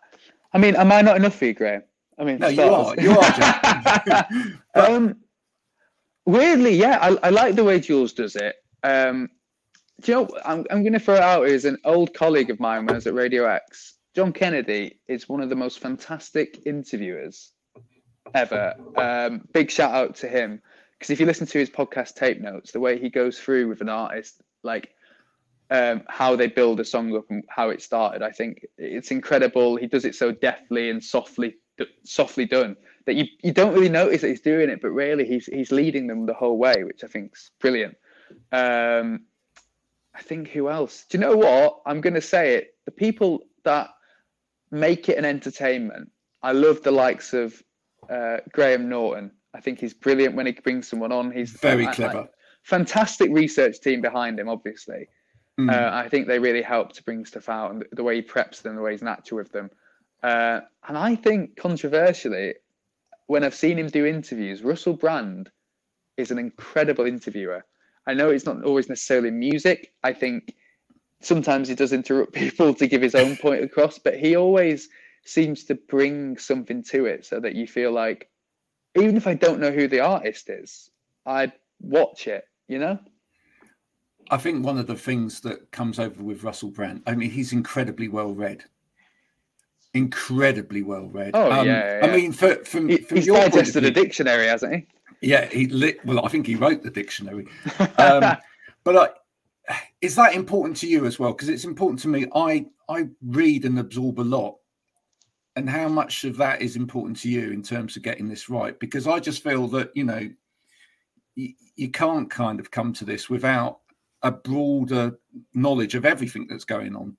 [0.54, 1.84] I mean, am I not enough for you, Graham?
[2.18, 2.96] I mean, No, you are.
[3.00, 4.26] You are,
[4.74, 5.16] But- um,
[6.26, 8.56] weirdly, yeah, I, I like the way Jools does it.
[8.84, 9.30] Um,
[10.02, 10.30] do you know?
[10.46, 12.98] I'm I'm going to throw it out as an old colleague of mine when I
[12.98, 13.96] was at Radio X.
[14.16, 17.52] John Kennedy is one of the most fantastic interviewers
[18.34, 18.76] ever.
[18.96, 20.62] Um, big shout out to him
[20.98, 23.82] because if you listen to his podcast tape notes, the way he goes through with
[23.82, 24.90] an artist, like
[25.70, 29.76] um, how they build a song up and how it started, I think it's incredible.
[29.76, 31.56] He does it so deftly and softly,
[32.04, 35.46] softly done that you, you don't really notice that he's doing it, but really he's
[35.46, 37.96] he's leading them the whole way, which I think's brilliant.
[38.52, 39.22] Um,
[40.16, 41.06] I think who else?
[41.10, 41.80] Do you know what?
[41.86, 42.76] I'm going to say it.
[42.86, 43.90] The people that
[44.72, 46.12] make it an entertainment.
[46.44, 47.62] I love the likes of
[48.10, 49.32] uh, Graham Norton.
[49.54, 51.32] I think he's brilliant when he brings someone on.
[51.32, 52.30] He's Very I- clever.
[52.64, 55.08] fantastic research team behind him, obviously.
[55.60, 55.70] Mm.
[55.70, 58.62] Uh, I think they really help to bring stuff out and the way he preps
[58.62, 59.70] them, the way he's natural with them.
[60.24, 62.54] Uh, and I think, controversially,
[63.28, 65.52] when I've seen him do interviews, Russell Brand
[66.18, 67.66] is an incredible interviewer.
[68.08, 69.92] I know it's not always necessarily music.
[70.04, 70.56] I think
[71.22, 74.90] sometimes he does interrupt people to give his own point across, but he always
[75.26, 78.30] seems to bring something to it so that you feel like,
[78.96, 80.90] even if I don't know who the artist is,
[81.26, 82.98] I'd watch it, you know?
[84.32, 87.52] I think one of the things that comes over with Russell Brand, I mean, he's
[87.52, 88.64] incredibly well read.
[89.94, 91.32] Incredibly well read.
[91.34, 93.92] Oh, yeah, yeah, I mean, for, from, He, from he's your point of digested a
[93.92, 94.88] dictionary, hasn't he?
[95.22, 96.04] Yeah, he lit.
[96.06, 97.48] Well, I think he wrote the dictionary.
[97.98, 98.38] Um,
[98.84, 99.10] but I,
[100.02, 101.32] is that important to you as well?
[101.32, 102.26] Because it's important to me.
[102.34, 104.58] I I read and absorb a lot,
[105.56, 108.80] and how much of that is important to you in terms of getting this right?
[108.80, 110.30] Because I just feel that you know,
[111.36, 113.80] you, you can't kind of come to this without
[114.22, 115.18] a broader
[115.54, 117.16] knowledge of everything that's going on.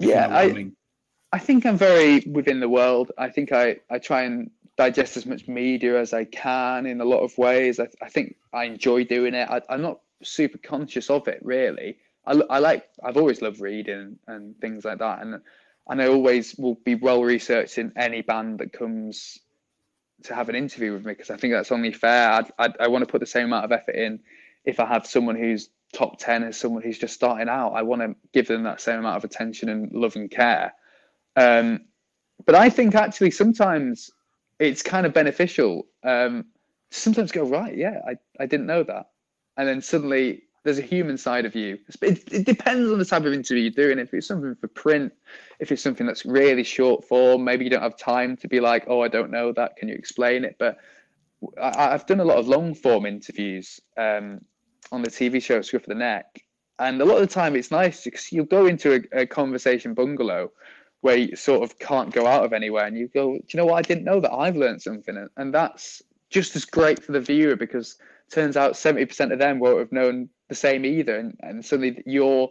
[0.00, 0.76] if you Yeah, know what I- mean.
[1.32, 3.10] I think I'm very within the world.
[3.18, 7.04] I think I, I try and digest as much media as I can in a
[7.04, 7.80] lot of ways.
[7.80, 9.48] I, I think I enjoy doing it.
[9.50, 11.96] I, I'm not super conscious of it really.
[12.24, 15.40] I, I like I've always loved reading and things like that, and
[15.88, 19.38] and I always will be well researched in any band that comes
[20.22, 22.30] to have an interview with me because I think that's only fair.
[22.30, 24.20] I'd, I'd, I want to put the same amount of effort in
[24.64, 27.72] if I have someone who's top 10 as someone who's just starting out.
[27.72, 30.74] I want to give them that same amount of attention and love and care.
[31.36, 31.86] Um,
[32.44, 34.10] but I think actually sometimes
[34.58, 35.86] it's kind of beneficial.
[36.02, 36.46] Um,
[36.90, 39.06] sometimes go right, yeah, I, I didn't know that,
[39.56, 41.78] and then suddenly there's a human side of you.
[42.00, 43.98] It, it depends on the type of interview you're doing.
[43.98, 45.12] If it's something for print,
[45.60, 48.84] if it's something that's really short form, maybe you don't have time to be like,
[48.86, 49.76] oh, I don't know that.
[49.76, 50.56] Can you explain it?
[50.58, 50.78] But
[51.60, 54.40] I, I've done a lot of long form interviews um,
[54.92, 56.42] on the TV show Scruff of the Neck,
[56.78, 59.94] and a lot of the time it's nice because you'll go into a, a conversation
[59.94, 60.50] bungalow
[61.00, 63.66] where you sort of can't go out of anywhere, and you go, do you know
[63.66, 63.78] what?
[63.78, 64.32] I didn't know that.
[64.32, 67.96] I've learned something, and, that's just as great for the viewer because
[68.30, 72.50] turns out 70% of them won't have known the same either and, and suddenly you're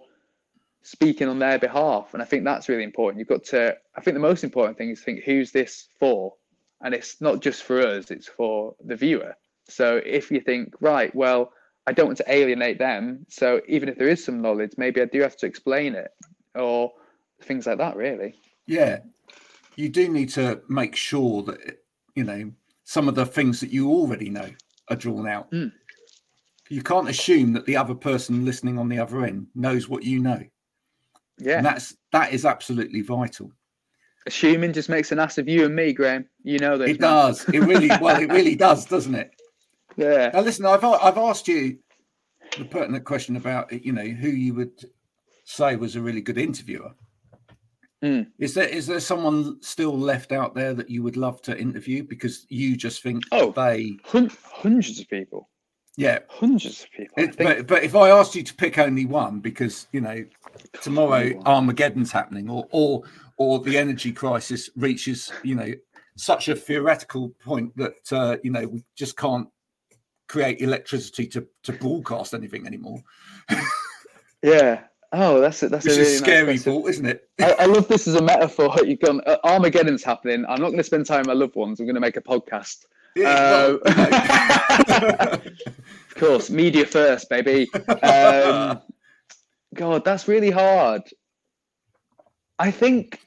[0.84, 4.14] speaking on their behalf and i think that's really important you've got to i think
[4.14, 6.34] the most important thing is think who's this for
[6.84, 9.36] and it's not just for us; it's for the viewer.
[9.68, 11.54] So if you think, right, well,
[11.86, 15.06] I don't want to alienate them, so even if there is some knowledge, maybe I
[15.06, 16.12] do have to explain it,
[16.56, 16.94] or
[17.42, 17.96] things like that.
[17.96, 18.36] Really,
[18.68, 19.00] Yeah,
[19.76, 21.84] you do need to make sure that
[22.16, 22.52] you know
[22.86, 24.50] some of the things that you already know
[24.90, 25.52] are drawn out.
[25.52, 25.72] Mm.
[26.70, 30.20] You can't assume that the other person listening on the other end knows what you
[30.20, 30.42] know,
[31.38, 31.58] yeah.
[31.58, 33.52] and that's that is absolutely vital.
[34.26, 36.26] Assuming just makes an ass of you and me, Graham.
[36.44, 37.44] You know that It does.
[37.50, 38.22] It really well.
[38.22, 39.32] It really does, doesn't it?
[39.98, 40.32] Yeah.
[40.34, 41.78] Now, listen, I've I've asked you
[42.58, 44.86] the pertinent question about you know who you would
[45.46, 46.92] say was a really good interviewer.
[48.04, 48.28] Mm.
[48.38, 52.04] Is there is there someone still left out there that you would love to interview
[52.04, 53.52] because you just think Oh.
[53.52, 55.50] they Hun- hundreds of people.
[55.96, 56.20] yeah.
[56.28, 57.24] Hundreds of people.
[57.24, 60.26] It, but but if I asked you to pick only one because you know
[60.82, 61.48] tomorrow one.
[61.48, 63.04] Armageddon's happening or or
[63.38, 65.72] or the energy crisis reaches you know
[66.18, 69.48] such a theoretical point that uh, you know we just can't
[70.28, 73.02] create electricity to to broadcast anything anymore.
[74.44, 74.84] Yeah.
[75.14, 75.72] Oh, that's it.
[75.72, 77.30] That's Which a really is scary nice thought, isn't it?
[77.40, 78.76] I, I love this as a metaphor.
[78.84, 79.22] You've gone.
[79.26, 80.44] Uh, Armageddon's happening.
[80.46, 81.80] I'm not going to spend time with my loved ones.
[81.80, 82.86] I'm going to make a podcast.
[83.16, 87.72] Yeah, well, Uh, Of course, media first, baby.
[88.02, 88.82] Um,
[89.76, 91.04] God, that's really hard.
[92.60, 93.20] I think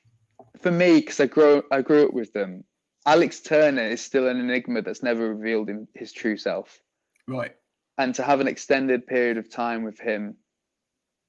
[0.60, 2.64] for me, because I grew I grew up with them,
[3.06, 6.80] Alex Turner is still an enigma that's never revealed in his true self.
[7.26, 7.54] Right.
[7.98, 10.36] and to have an extended period of time with him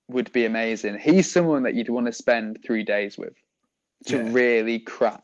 [0.09, 0.97] would be amazing.
[0.97, 3.35] He's someone that you'd want to spend three days with
[4.05, 4.31] to Yeah.
[4.31, 5.23] really crack.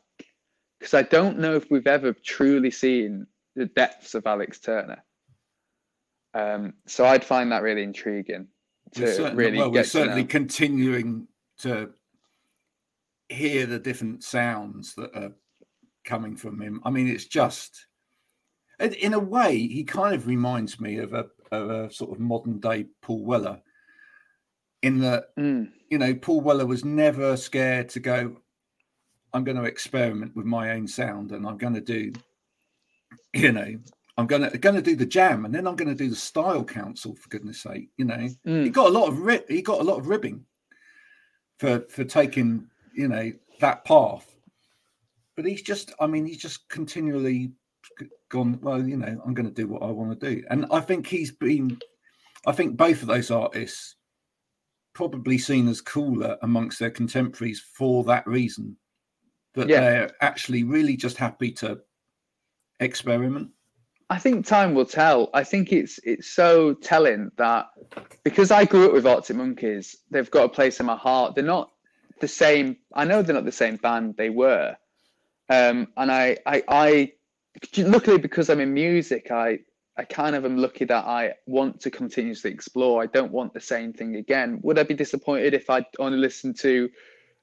[0.80, 5.04] Because I don't know if we've ever truly seen the depths of Alex Turner.
[6.34, 8.48] Um, so I'd find that really intriguing
[8.96, 10.28] to really well, we're to certainly know.
[10.28, 11.28] continuing
[11.60, 11.92] to
[13.30, 15.32] hear the different sounds that are
[16.04, 16.82] coming from him.
[16.84, 17.86] I mean, it's just,
[18.92, 22.60] in- a way, he kind of reminds me of a, of a sort of modern
[22.60, 23.62] day Paul Weller,
[24.82, 28.38] in that Mm, you know Paul Weller was never scared to go.
[29.34, 32.12] I'm going to experiment with my own sound, and I'm going to do,
[33.34, 33.76] you know,
[34.18, 36.16] I'm going to going to do the jam, and then I'm going to do the
[36.16, 37.16] style council.
[37.16, 38.72] For goodness' sake, you know, he mm.
[38.72, 40.46] got a lot of ri- he got a lot of ribbing
[41.60, 44.36] for for taking you know that path
[45.36, 47.52] but he's just i mean he's just continually
[48.30, 50.80] gone well you know i'm going to do what i want to do and i
[50.80, 51.78] think he's been
[52.48, 53.96] i think both of those artists
[54.94, 58.76] probably seen as cooler amongst their contemporaries for that reason
[59.56, 59.82] that Yeah.
[59.82, 61.80] they're actually really just happy to
[62.80, 63.50] experiment
[64.10, 65.32] I think time will tell.
[65.34, 67.68] I think it's it's so telling that
[68.24, 71.34] because I grew up with Arctic Monkeys, they've got a place in my heart.
[71.34, 71.72] They're not
[72.20, 72.78] the same.
[72.94, 74.76] I know they're not the same band they were,
[75.50, 77.12] um, and I, I, I,
[77.78, 79.60] luckily because I'm in music, I,
[79.98, 83.02] I kind of am lucky that I want to continuously explore.
[83.04, 84.60] I don't want the same thing again.
[84.64, 86.90] Would I be disappointed if I only listened to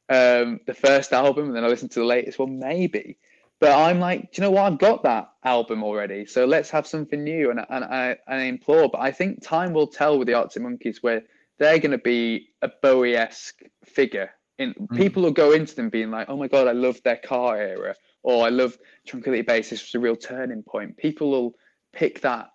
[0.09, 2.59] um, the first album and then I listened to the latest one?
[2.59, 3.19] Maybe.
[3.61, 4.73] But I'm like, do you know what?
[4.73, 7.51] I've got that album already, so let's have something new.
[7.51, 11.03] And and I, I implore, but I think time will tell with the Arctic Monkeys
[11.03, 11.23] where
[11.59, 14.31] they're going to be a Bowie-esque figure.
[14.59, 17.59] In people will go into them being like, oh my god, I love their car
[17.59, 19.71] era, or I love Tranquility Base.
[19.71, 20.97] This was a real turning point.
[20.97, 21.55] People will
[21.93, 22.49] pick that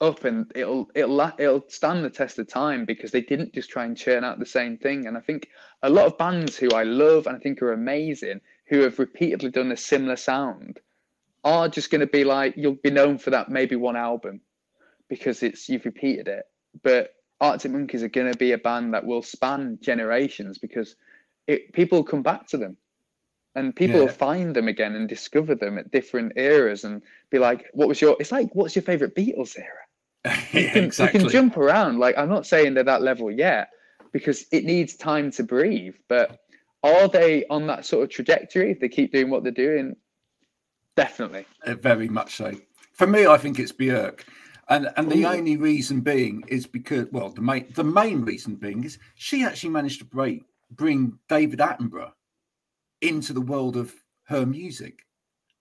[0.00, 3.84] up, and it'll it'll it'll stand the test of time because they didn't just try
[3.84, 5.06] and churn out the same thing.
[5.06, 5.48] And I think
[5.82, 9.50] a lot of bands who I love and I think are amazing, who have repeatedly
[9.50, 10.80] done a similar sound,
[11.44, 14.40] are just going to be like you'll be known for that maybe one album
[15.08, 16.44] because it's you've repeated it.
[16.82, 20.96] But Arctic Monkeys are going to be a band that will span generations because
[21.46, 22.76] it, people will come back to them
[23.56, 27.66] and people will find them again and discover them at different eras and be like,
[27.72, 31.32] "What was your?" It's like, "What's your favorite Beatles era?" You can, exactly you can
[31.32, 31.98] jump around.
[31.98, 33.70] Like I'm not saying they're that level yet
[34.12, 35.94] because it needs time to breathe.
[36.08, 36.38] But
[36.82, 39.96] are they on that sort of trajectory if they keep doing what they're doing?
[40.94, 41.46] Definitely.
[41.64, 42.54] Uh, very much so.
[42.92, 44.20] For me, I think it's Björk,
[44.68, 45.28] and and the Ooh.
[45.28, 49.70] only reason being is because well, the main the main reason being is she actually
[49.70, 52.12] managed to break bring David Attenborough
[53.00, 55.00] into the world of her music.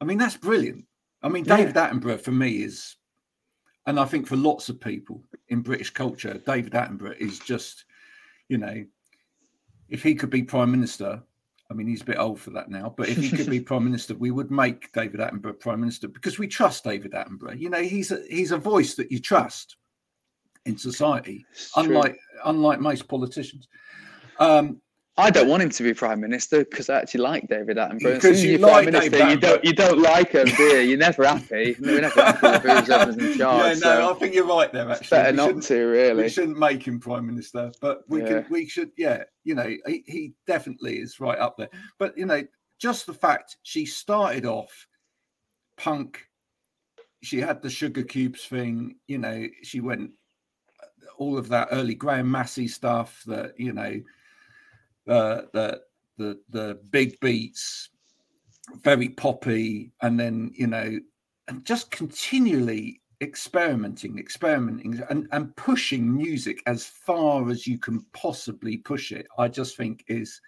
[0.01, 0.85] I mean, that's brilliant.
[1.21, 1.57] I mean, Yeah.
[1.57, 2.95] David Attenborough for me is,
[3.87, 7.85] and I think for lots of people in British culture, David Attenborough is just,
[8.49, 8.85] you know,
[9.89, 11.21] if he could be prime minister,
[11.69, 13.83] I mean, he's a bit old for that now, but if he could be prime
[13.83, 17.59] minister, we would make David Attenborough prime minister because we trust David Attenborough.
[17.59, 19.77] You know, he's a, he's a voice that you trust
[20.65, 21.83] in society, It's true.
[21.83, 23.67] unlike unlike most politicians.
[24.39, 24.81] Um,
[25.17, 28.15] I don't want him to be prime minister because I actually like David Attenborough.
[28.15, 30.79] Because you prime like minister, David you don't you don't like him, do you?
[30.79, 31.77] You're never happy.
[31.79, 34.89] You're never happy with whoever's in yeah, no, so I think you're right there.
[34.89, 36.23] Actually, better We not to really.
[36.23, 38.27] We shouldn't make him prime minister, but we Yeah.
[38.41, 38.45] can.
[38.49, 38.91] We should.
[38.97, 41.69] Yeah, you know, he, he definitely is right up there.
[41.97, 42.43] But you know,
[42.77, 44.85] just the fact she started off
[45.77, 46.27] punk,
[47.23, 48.97] she had the sugar cubes thing.
[49.07, 50.11] You know, she went
[50.83, 50.87] uh,
[51.17, 53.23] all of that early Graham Massey stuff.
[53.27, 54.01] That you know,
[55.07, 55.81] uh, the
[56.17, 57.89] the the big beats,
[58.83, 60.99] very poppy, and then you know,
[61.47, 68.77] and just continually experimenting, experimenting, and, and pushing music as far as you can possibly
[68.77, 69.27] push it.
[69.37, 70.41] I just think is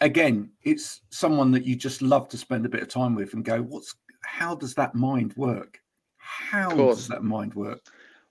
[0.00, 3.44] again, it's someone that you just love to spend a bit of time with and
[3.44, 5.80] go, what's how does that mind work?
[6.18, 7.80] How does that mind work?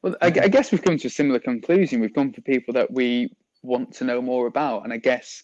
[0.01, 1.99] Well, I, I guess we've come to a similar conclusion.
[1.99, 3.29] We've gone for people that we
[3.63, 5.43] want to know more about, and I guess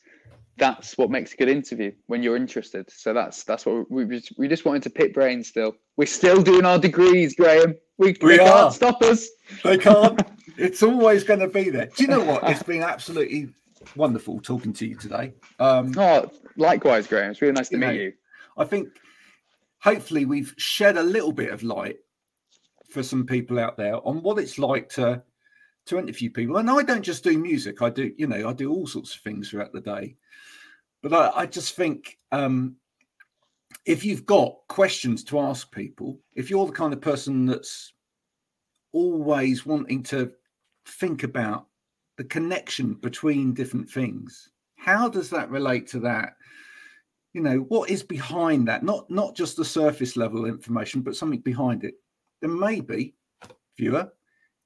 [0.57, 2.89] that's what makes a good interview when you're interested.
[2.89, 5.47] So that's that's what we we just, we just wanted to pick brains.
[5.49, 7.75] Still, we're still doing our degrees, Graham.
[7.97, 8.47] We, We are.
[8.47, 9.27] can't stop us.
[9.63, 10.21] They can't.
[10.57, 11.87] it's always going to be there.
[11.95, 12.49] Do you know what?
[12.49, 13.49] It's been absolutely
[13.95, 15.33] wonderful talking to you today.
[15.59, 17.31] Um, Oh, likewise, Graham.
[17.31, 18.13] It's really nice to You know, meet you.
[18.57, 18.89] I think
[19.79, 21.97] hopefully we've shed a little bit of light
[22.89, 25.21] for some people out there on what it's like to
[25.85, 26.57] to interview people.
[26.57, 29.21] And I don't just do music; I do, you know, I do all sorts of
[29.21, 30.15] things throughout the day.
[31.01, 32.75] But I, I just think um,
[33.85, 37.93] if you've got questions to ask people, if you're the kind of person that's
[38.91, 40.31] always wanting to
[40.87, 41.67] think about
[42.17, 46.35] the connection between different things, how does that relate to that?
[47.35, 51.41] you know what is behind that not not just the surface level information but something
[51.41, 51.95] behind it
[52.41, 53.13] then maybe
[53.77, 54.09] viewer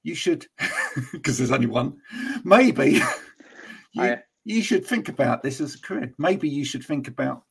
[0.03, 0.45] you should
[1.11, 1.95] because there's only one
[2.43, 2.91] maybe
[3.93, 7.43] you, I- you should think about this as a career maybe you should think about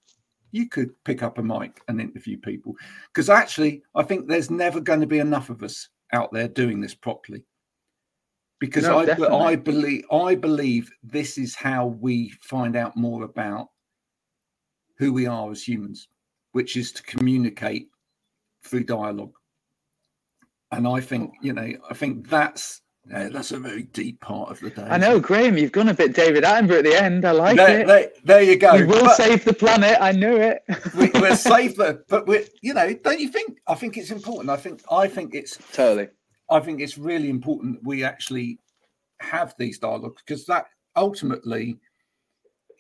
[0.50, 2.74] you could pick up a mic and interview people
[3.12, 6.80] because actually i think there's never going to be enough of us out there doing
[6.80, 7.44] this properly
[8.60, 9.36] because No, I, definitely.
[9.36, 13.68] I believe i believe this is how we find out more about
[14.98, 16.08] who we are as humans,
[16.52, 17.88] which is to communicate
[18.64, 19.32] through dialogue.
[20.72, 22.82] And I think, you know, I think that's
[23.14, 24.82] uh, that's a very deep part of the day.
[24.82, 25.56] I know, Graham.
[25.56, 27.24] You've gone a bit David Attenborough at the end.
[27.24, 27.86] I like There, it.
[27.86, 28.76] there, there you go.
[28.76, 29.96] we will But save the planet.
[29.98, 30.62] I knew it.
[30.94, 33.60] we, we're safe, but, but we're, you know, don't you think?
[33.66, 34.50] I think it's important.
[34.50, 36.08] I think, I think it's, totally.
[36.50, 38.58] I think it's really important that we actually
[39.20, 41.78] have these dialogues because that ultimately,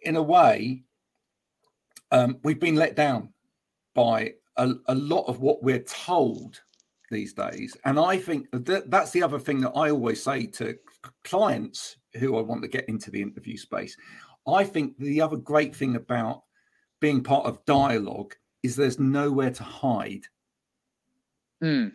[0.02, 0.82] in a way,
[2.10, 3.30] um, we've been let down
[3.94, 6.60] by a, a lot of what we're told
[7.10, 7.76] these days.
[7.84, 10.76] And I think that that's the other thing that I always say to
[11.24, 13.96] clients who I want to get into the interview space.
[14.46, 16.42] I think the other great thing about
[17.00, 20.24] being part of dialogue is there's nowhere to hide.
[21.62, 21.92] Mm,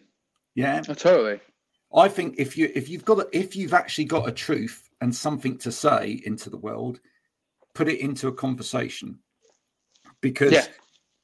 [0.56, 0.82] Yeah.
[0.88, 1.40] oh, totally.
[1.96, 5.16] I think if you if you've got a, if you've actually got a truth and
[5.16, 7.00] something to say into the world,
[7.76, 9.20] put it into a conversation.
[10.22, 10.68] Because Yeah.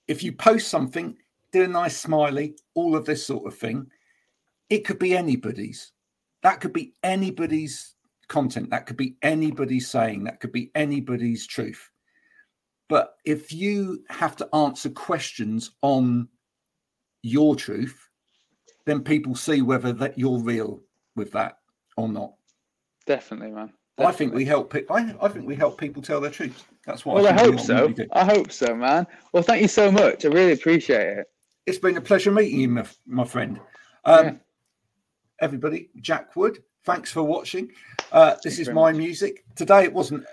[0.08, 1.18] if you post something,
[1.52, 3.88] do a nice smiley, all of this sort of thing,
[4.70, 5.92] it could be anybody's.
[6.44, 7.96] That could be anybody's
[8.28, 8.70] content.
[8.70, 10.24] That could be anybody's saying.
[10.24, 11.90] That could be anybody's truth.
[12.88, 16.28] But if you have to answer questions on
[17.22, 18.10] your truth,
[18.86, 20.82] then people see whether that you're real
[21.16, 21.58] with that
[21.98, 22.34] or not.
[23.06, 23.74] Definitely, man.
[23.98, 24.72] I think we help.
[24.72, 26.66] pe- I, I think we help people tell their truth.
[26.86, 27.16] That's what.
[27.16, 27.94] Well, I we hope so.
[28.14, 29.06] I hope so, man.
[29.34, 30.24] Well, thank you so much.
[30.24, 31.28] I really appreciate it.
[31.70, 33.60] It's been a pleasure meeting you, my, my friend.
[34.04, 34.34] Um, Yeah.
[35.40, 36.64] Everybody, Jack Wood.
[36.84, 37.72] Thanks for watching.
[38.12, 38.96] Uh, this is my much.
[38.96, 39.84] music today.
[39.84, 40.26] It wasn't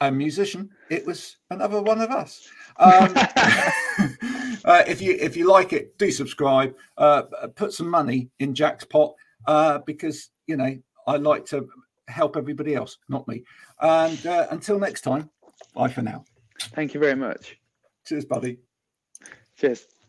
[0.00, 0.70] a musician.
[0.90, 2.48] It was another one of us.
[2.78, 3.12] Um,
[4.64, 6.74] uh, if you if you like it, do subscribe.
[6.98, 7.22] Uh,
[7.54, 9.14] put some money in Jack's pot
[9.46, 10.76] uh, because you know
[11.06, 11.68] I like to
[12.08, 13.44] help everybody else, not me.
[13.80, 15.30] And uh, until next time,
[15.74, 16.24] bye for now.
[16.74, 17.56] Thank you very much.
[18.04, 18.58] Cheers, buddy.
[19.56, 19.86] Cheers.